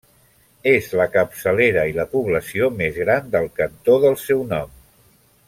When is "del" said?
3.37-3.47, 4.07-4.19